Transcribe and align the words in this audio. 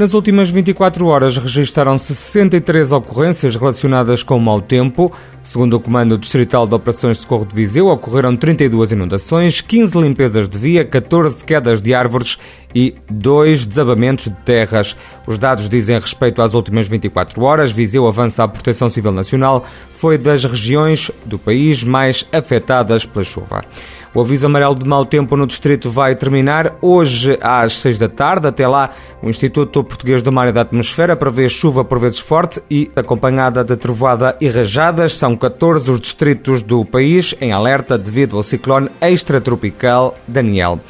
Nas 0.00 0.14
últimas 0.14 0.48
24 0.48 1.04
horas 1.04 1.36
registaram-se 1.36 2.14
63 2.14 2.90
ocorrências 2.90 3.54
relacionadas 3.54 4.22
com 4.22 4.38
o 4.38 4.40
mau 4.40 4.58
tempo. 4.58 5.12
Segundo 5.42 5.74
o 5.74 5.80
Comando 5.80 6.16
Distrital 6.16 6.66
de 6.66 6.74
Operações 6.74 7.18
de 7.18 7.22
Socorro 7.22 7.44
de 7.44 7.54
Viseu, 7.54 7.86
ocorreram 7.88 8.34
32 8.34 8.92
inundações, 8.92 9.60
15 9.60 10.00
limpezas 10.00 10.48
de 10.48 10.56
via, 10.56 10.86
14 10.86 11.44
quedas 11.44 11.82
de 11.82 11.92
árvores 11.92 12.38
e 12.74 12.94
2 13.10 13.66
desabamentos 13.66 14.24
de 14.24 14.36
terras. 14.36 14.96
Os 15.26 15.38
dados 15.38 15.68
dizem 15.68 15.98
respeito 15.98 16.40
às 16.40 16.54
últimas 16.54 16.88
24 16.88 17.42
horas. 17.42 17.70
Viseu 17.70 18.06
avança 18.06 18.42
a 18.42 18.48
Proteção 18.48 18.88
Civil 18.88 19.12
Nacional, 19.12 19.66
foi 19.92 20.16
das 20.16 20.44
regiões 20.44 21.10
do 21.26 21.38
país 21.38 21.84
mais 21.84 22.26
afetadas 22.32 23.04
pela 23.04 23.24
chuva. 23.24 23.64
O 24.12 24.20
aviso 24.20 24.46
amarelo 24.46 24.74
de 24.74 24.84
mau 24.84 25.06
tempo 25.06 25.36
no 25.36 25.46
distrito 25.46 25.88
vai 25.88 26.16
terminar 26.16 26.76
hoje 26.82 27.38
às 27.40 27.78
6 27.78 27.96
da 27.96 28.08
tarde. 28.08 28.48
Até 28.48 28.66
lá, 28.66 28.90
o 29.22 29.30
Instituto 29.30 29.84
Português 29.84 30.20
do 30.20 30.32
Mar 30.32 30.48
e 30.48 30.52
da 30.52 30.62
Atmosfera 30.62 31.14
prevê 31.14 31.48
chuva 31.48 31.84
por 31.84 32.00
vezes 32.00 32.18
forte 32.18 32.60
e 32.68 32.90
acompanhada 32.96 33.62
de 33.62 33.76
trovoada 33.76 34.36
e 34.40 34.48
rajadas. 34.48 35.14
São 35.14 35.36
14 35.36 35.92
os 35.92 36.00
distritos 36.00 36.60
do 36.60 36.84
país 36.84 37.36
em 37.40 37.52
alerta 37.52 37.96
devido 37.96 38.36
ao 38.36 38.42
ciclone 38.42 38.90
extratropical 39.00 40.16
Daniel. 40.26 40.80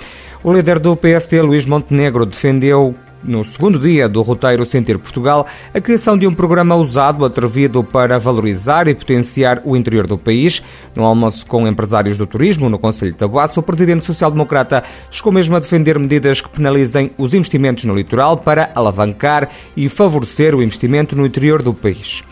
O 0.43 0.51
líder 0.51 0.79
do 0.79 0.97
PSD, 0.97 1.43
Luís 1.43 1.67
Montenegro, 1.67 2.25
defendeu 2.25 2.95
no 3.23 3.45
segundo 3.45 3.79
dia 3.79 4.09
do 4.09 4.23
roteiro 4.23 4.65
Sentir 4.65 4.99
Portugal, 4.99 5.47
a 5.73 5.81
criação 5.81 6.17
de 6.17 6.27
um 6.27 6.35
programa 6.35 6.75
usado, 6.77 7.25
atrevido 7.25 7.83
para 7.83 8.19
valorizar 8.19 8.89
e 8.89 8.95
potenciar 8.95 9.63
o 9.65 9.77
interior 9.77 10.07
do 10.07 10.19
país. 10.19 10.63
No 10.95 11.05
almoço 11.05 11.47
com 11.47 11.67
empresários 11.67 12.17
do 12.17 12.27
turismo 12.27 12.69
no 12.69 12.79
Conselho 12.79 13.13
de 13.13 13.19
Tabuaço, 13.19 13.61
o 13.61 13.63
presidente 13.63 14.05
social-democrata 14.05 14.83
chegou 15.11 15.33
mesmo 15.33 15.57
a 15.57 15.61
defender 15.61 15.99
medidas 15.99 16.41
que 16.41 16.49
penalizem 16.49 17.11
os 17.19 17.35
investimentos 17.35 17.85
no 17.85 17.95
litoral 17.95 18.37
para 18.37 18.71
alavancar 18.75 19.49
e 19.77 19.89
favorecer 19.89 20.55
o 20.55 20.63
investimento 20.63 21.17
no 21.17 21.27
interior 21.27 21.63
do 21.63 21.75
país. 21.75 22.23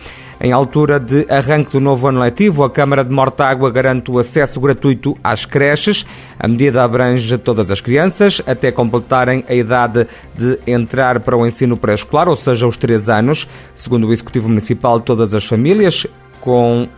Em 0.41 0.53
altura 0.53 1.01
de 1.01 1.27
arranque 1.29 1.73
do 1.73 1.81
novo 1.81 2.07
ano 2.07 2.21
letivo, 2.21 2.63
a 2.63 2.71
Câmara 2.71 3.05
de 3.05 3.13
Mortágua 3.13 3.73
garante 3.73 4.09
o 4.09 4.21
acesso 4.21 4.61
gratuito 4.61 5.19
às 5.23 5.45
creches. 5.45 6.07
A 6.39 6.47
medida 6.47 6.85
abrange 6.85 7.37
todas 7.39 7.73
as 7.73 7.81
crianças 7.81 8.41
até 8.47 8.71
completarem 8.71 9.45
a 9.49 9.55
idade 9.55 10.07
de 10.37 10.61
entrar 10.65 11.19
para 11.21 11.37
o 11.37 11.45
ensino 11.45 11.77
pré-escolar, 11.77 12.29
ou 12.29 12.37
seja, 12.37 12.69
os 12.69 12.77
3 12.77 13.09
anos. 13.09 13.49
Segundo 13.75 14.07
o 14.07 14.13
Executivo 14.13 14.49
Municipal, 14.49 15.01
todas 15.01 15.35
as 15.35 15.45
famílias 15.45 16.07
com 16.41 16.89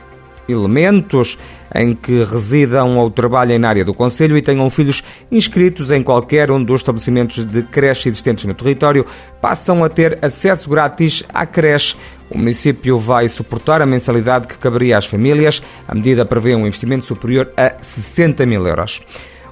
elementos 0.46 1.38
em 1.74 1.94
que 1.94 2.24
residam 2.24 2.98
ou 2.98 3.10
trabalhem 3.10 3.58
na 3.58 3.68
área 3.68 3.84
do 3.84 3.94
Conselho 3.94 4.36
e 4.36 4.42
tenham 4.42 4.68
filhos 4.68 5.02
inscritos 5.30 5.90
em 5.90 6.02
qualquer 6.02 6.50
um 6.50 6.62
dos 6.62 6.80
estabelecimentos 6.80 7.44
de 7.44 7.62
creche 7.62 8.08
existentes 8.08 8.44
no 8.44 8.54
território, 8.54 9.06
passam 9.40 9.82
a 9.84 9.88
ter 9.88 10.18
acesso 10.20 10.68
grátis 10.68 11.22
à 11.32 11.46
creche. 11.46 11.96
O 12.30 12.38
município 12.38 12.96
vai 12.98 13.28
suportar 13.28 13.82
a 13.82 13.86
mensalidade 13.86 14.46
que 14.46 14.56
caberia 14.56 14.96
às 14.96 15.06
famílias. 15.06 15.60
A 15.86 15.94
medida 15.94 16.24
prevê 16.24 16.54
um 16.54 16.66
investimento 16.66 17.04
superior 17.04 17.52
a 17.56 17.82
60 17.82 18.46
mil 18.46 18.66
euros. 18.66 19.02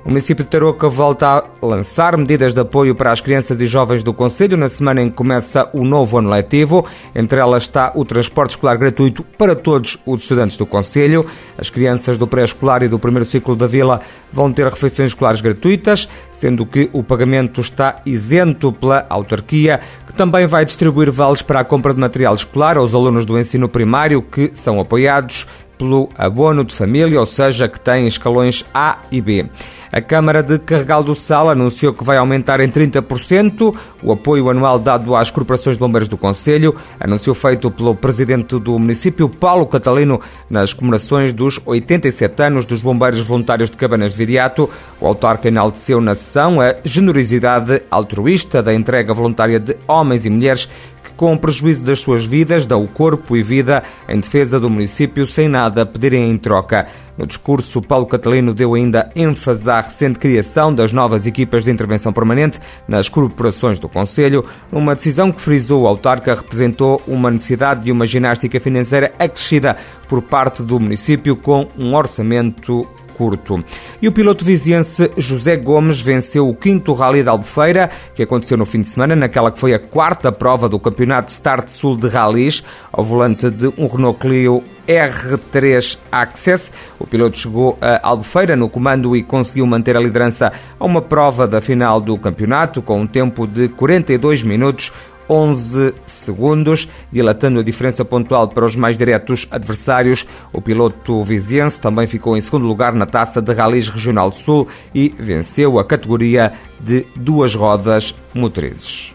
O 0.08 0.10
município 0.10 0.42
de 0.42 0.50
Tarouca 0.50 0.88
volta 0.88 1.26
a 1.26 1.44
lançar 1.60 2.16
medidas 2.16 2.54
de 2.54 2.60
apoio 2.62 2.94
para 2.94 3.12
as 3.12 3.20
crianças 3.20 3.60
e 3.60 3.66
jovens 3.66 4.02
do 4.02 4.14
Conselho 4.14 4.56
na 4.56 4.66
semana 4.66 5.02
em 5.02 5.10
que 5.10 5.14
começa 5.14 5.68
o 5.74 5.84
novo 5.84 6.16
ano 6.16 6.30
letivo. 6.30 6.86
Entre 7.14 7.38
elas 7.38 7.64
está 7.64 7.92
o 7.94 8.06
transporte 8.06 8.52
escolar 8.52 8.78
gratuito 8.78 9.22
para 9.22 9.54
todos 9.54 9.98
os 10.06 10.22
estudantes 10.22 10.56
do 10.56 10.64
Conselho. 10.64 11.26
As 11.58 11.68
crianças 11.68 12.16
do 12.16 12.26
pré-escolar 12.26 12.82
e 12.82 12.88
do 12.88 12.98
primeiro 12.98 13.26
ciclo 13.26 13.54
da 13.54 13.66
vila 13.66 14.00
vão 14.32 14.50
ter 14.50 14.64
refeições 14.64 15.10
escolares 15.10 15.42
gratuitas, 15.42 16.08
sendo 16.32 16.64
que 16.64 16.88
o 16.94 17.02
pagamento 17.02 17.60
está 17.60 18.00
isento 18.06 18.72
pela 18.72 19.04
autarquia, 19.10 19.78
que 20.06 20.14
também 20.14 20.46
vai 20.46 20.64
distribuir 20.64 21.12
vales 21.12 21.42
para 21.42 21.60
a 21.60 21.64
compra 21.64 21.92
de 21.92 22.00
material 22.00 22.34
escolar 22.34 22.78
aos 22.78 22.94
alunos 22.94 23.26
do 23.26 23.38
ensino 23.38 23.68
primário 23.68 24.22
que 24.22 24.52
são 24.54 24.80
apoiados 24.80 25.46
pelo 25.78 26.08
abono 26.16 26.64
de 26.64 26.74
família, 26.74 27.20
ou 27.20 27.26
seja, 27.26 27.68
que 27.68 27.78
tem 27.78 28.06
escalões 28.06 28.64
A 28.74 28.98
e 29.10 29.20
B. 29.20 29.46
A 29.90 30.02
Câmara 30.02 30.42
de 30.42 30.58
Carregal 30.58 31.02
do 31.02 31.14
Sal 31.14 31.48
anunciou 31.48 31.94
que 31.94 32.04
vai 32.04 32.18
aumentar 32.18 32.60
em 32.60 32.68
30% 32.68 33.74
o 34.02 34.12
apoio 34.12 34.50
anual 34.50 34.78
dado 34.78 35.16
às 35.16 35.30
corporações 35.30 35.76
de 35.76 35.80
bombeiros 35.80 36.08
do 36.08 36.16
Conselho, 36.16 36.76
anúncio 37.00 37.32
feito 37.32 37.70
pelo 37.70 37.94
presidente 37.94 38.58
do 38.58 38.78
município, 38.78 39.28
Paulo 39.30 39.66
Catalino, 39.66 40.20
nas 40.50 40.74
comemorações 40.74 41.32
dos 41.32 41.58
87 41.64 42.42
anos 42.42 42.64
dos 42.66 42.80
bombeiros 42.80 43.20
voluntários 43.20 43.70
de 43.70 43.78
Cabanas 43.78 44.12
de 44.12 44.18
Viriato. 44.18 44.68
O 45.00 45.06
autarca 45.06 45.48
enalteceu 45.48 46.00
na 46.02 46.14
sessão 46.14 46.60
a 46.60 46.76
generosidade 46.84 47.82
altruísta 47.90 48.62
da 48.62 48.74
entrega 48.74 49.14
voluntária 49.14 49.58
de 49.58 49.76
homens 49.86 50.26
e 50.26 50.30
mulheres 50.30 50.68
com 51.16 51.36
prejuízo 51.36 51.84
das 51.84 52.00
suas 52.00 52.24
vidas, 52.24 52.66
dão 52.66 52.84
o 52.84 52.88
corpo 52.88 53.36
e 53.36 53.42
vida 53.42 53.82
em 54.08 54.20
defesa 54.20 54.58
do 54.58 54.70
município 54.70 55.26
sem 55.26 55.48
nada 55.48 55.86
pedirem 55.86 56.30
em 56.30 56.38
troca. 56.38 56.86
No 57.16 57.26
discurso, 57.26 57.82
Paulo 57.82 58.06
Catalino 58.06 58.54
deu 58.54 58.74
ainda 58.74 59.10
ênfase 59.14 59.68
à 59.68 59.80
recente 59.80 60.20
criação 60.20 60.72
das 60.72 60.92
novas 60.92 61.26
equipas 61.26 61.64
de 61.64 61.70
intervenção 61.70 62.12
permanente 62.12 62.60
nas 62.86 63.08
corporações 63.08 63.80
do 63.80 63.88
Conselho, 63.88 64.44
numa 64.70 64.94
decisão 64.94 65.32
que 65.32 65.40
frisou 65.40 65.82
o 65.82 65.86
autarca 65.88 66.34
representou 66.34 67.02
uma 67.08 67.30
necessidade 67.30 67.82
de 67.82 67.92
uma 67.92 68.06
ginástica 68.06 68.60
financeira 68.60 69.12
acrescida 69.18 69.76
por 70.06 70.22
parte 70.22 70.62
do 70.62 70.78
município 70.78 71.34
com 71.34 71.66
um 71.76 71.94
orçamento 71.94 72.86
curto. 73.18 73.62
E 74.00 74.06
o 74.06 74.12
piloto 74.12 74.44
viziense 74.44 75.10
José 75.16 75.56
Gomes 75.56 76.00
venceu 76.00 76.48
o 76.48 76.54
quinto 76.54 76.92
Rally 76.92 77.24
da 77.24 77.32
Albufeira, 77.32 77.90
que 78.14 78.22
aconteceu 78.22 78.56
no 78.56 78.64
fim 78.64 78.80
de 78.80 78.86
semana, 78.86 79.16
naquela 79.16 79.50
que 79.50 79.58
foi 79.58 79.74
a 79.74 79.78
quarta 79.80 80.30
prova 80.30 80.68
do 80.68 80.78
Campeonato 80.78 81.32
Start 81.32 81.68
Sul 81.68 81.96
de 81.96 82.06
Rallys, 82.06 82.62
ao 82.92 83.04
volante 83.04 83.50
de 83.50 83.66
um 83.76 83.88
Renault 83.88 84.20
Clio 84.20 84.62
R3 84.86 85.98
Access. 86.12 86.72
O 86.98 87.06
piloto 87.06 87.36
chegou 87.36 87.76
a 87.80 88.08
Albufeira 88.08 88.54
no 88.54 88.68
comando 88.68 89.16
e 89.16 89.22
conseguiu 89.24 89.66
manter 89.66 89.96
a 89.96 90.00
liderança 90.00 90.52
a 90.78 90.84
uma 90.84 91.02
prova 91.02 91.48
da 91.48 91.60
final 91.60 92.00
do 92.00 92.16
campeonato, 92.16 92.80
com 92.80 93.00
um 93.00 93.06
tempo 93.06 93.48
de 93.48 93.68
42 93.68 94.44
minutos, 94.44 94.92
11 95.28 95.94
segundos, 96.06 96.88
dilatando 97.10 97.60
a 97.60 97.62
diferença 97.62 98.04
pontual 98.04 98.48
para 98.48 98.64
os 98.64 98.76
mais 98.76 98.96
diretos 98.96 99.46
adversários. 99.50 100.26
O 100.52 100.60
piloto 100.60 101.22
viziense 101.22 101.80
também 101.80 102.06
ficou 102.06 102.36
em 102.36 102.40
segundo 102.40 102.66
lugar 102.66 102.92
na 102.94 103.06
taça 103.06 103.42
de 103.42 103.52
Rallys 103.52 103.88
Regional 103.88 104.32
Sul 104.32 104.66
e 104.94 105.14
venceu 105.18 105.78
a 105.78 105.84
categoria 105.84 106.52
de 106.80 107.04
duas 107.16 107.54
rodas 107.54 108.14
motrizes. 108.34 109.14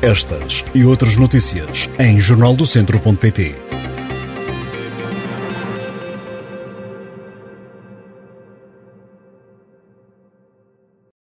Estas 0.00 0.64
e 0.74 0.84
outras 0.84 1.16
notícias 1.16 1.90
em 1.98 2.20
jornaldocentro.pt 2.20 3.67